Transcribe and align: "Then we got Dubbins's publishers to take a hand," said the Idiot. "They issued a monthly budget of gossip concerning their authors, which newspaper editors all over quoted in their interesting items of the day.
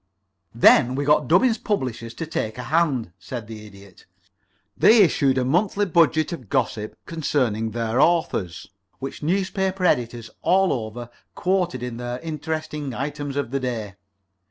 "Then 0.55 0.95
we 0.95 1.05
got 1.05 1.27
Dubbins's 1.27 1.59
publishers 1.59 2.15
to 2.15 2.25
take 2.25 2.57
a 2.57 2.63
hand," 2.63 3.11
said 3.19 3.45
the 3.45 3.67
Idiot. 3.67 4.07
"They 4.75 5.03
issued 5.03 5.37
a 5.37 5.45
monthly 5.45 5.85
budget 5.85 6.33
of 6.33 6.49
gossip 6.49 6.97
concerning 7.05 7.69
their 7.69 8.01
authors, 8.01 8.67
which 8.97 9.21
newspaper 9.21 9.85
editors 9.85 10.31
all 10.41 10.73
over 10.73 11.11
quoted 11.35 11.83
in 11.83 11.97
their 11.97 12.17
interesting 12.21 12.95
items 12.95 13.35
of 13.35 13.51
the 13.51 13.59
day. 13.59 13.93